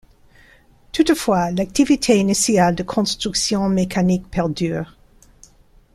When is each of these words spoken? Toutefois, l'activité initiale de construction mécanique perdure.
Toutefois, 0.93 1.51
l'activité 1.51 2.17
initiale 2.17 2.73
de 2.73 2.81
construction 2.81 3.69
mécanique 3.69 4.27
perdure. 4.31 4.97